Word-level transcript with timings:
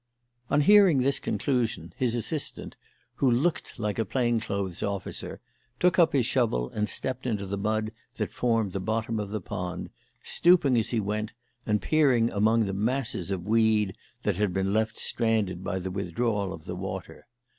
On 0.49 0.61
hearing 0.61 1.01
this 1.01 1.19
conclusion, 1.19 1.93
his 1.95 2.15
assistant, 2.15 2.75
who 3.17 3.29
looked 3.29 3.77
like 3.77 3.99
a 3.99 4.03
plain 4.03 4.39
clothes 4.39 4.81
officer, 4.81 5.39
took 5.79 5.99
up 5.99 6.13
his 6.13 6.25
shovel 6.25 6.71
and 6.71 6.89
stepped 6.89 7.27
into 7.27 7.45
the 7.45 7.55
mud 7.55 7.91
that 8.15 8.31
formed 8.33 8.71
the 8.71 8.79
bottom 8.79 9.19
of 9.19 9.29
the 9.29 9.39
pond, 9.41 9.91
stooping 10.23 10.75
as 10.75 10.89
he 10.89 10.99
went 10.99 11.33
and 11.67 11.83
peering 11.83 12.31
among 12.31 12.65
the 12.65 12.73
masses 12.73 13.29
of 13.29 13.45
weed 13.45 13.95
that 14.23 14.37
had 14.37 14.53
been 14.55 14.73
left 14.73 14.97
stranded 14.97 15.63
by 15.63 15.77
the 15.77 15.91
withdrawal 15.91 16.51
of 16.51 16.65
the 16.65 16.75
water. 16.75 17.27